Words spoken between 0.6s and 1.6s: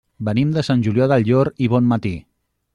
Sant Julià del Llor